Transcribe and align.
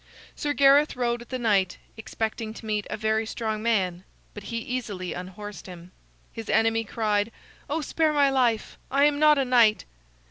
Sir 0.35 0.53
Gareth 0.53 0.95
rode 0.95 1.21
at 1.21 1.29
the 1.29 1.37
knight, 1.37 1.77
expecting 1.95 2.55
to 2.55 2.65
meet 2.65 2.87
a 2.89 2.97
very 2.97 3.23
strong 3.27 3.61
man, 3.61 4.03
but 4.33 4.45
he 4.45 4.57
easily 4.57 5.13
unhorsed 5.13 5.67
him. 5.67 5.91
His 6.33 6.49
enemy 6.49 6.83
cried: 6.83 7.31
"Oh 7.69 7.81
spare 7.81 8.11
my 8.11 8.31
life; 8.31 8.79
I 8.89 9.03
am 9.03 9.19
not 9.19 9.37
a 9.37 9.45
knight." 9.45 9.85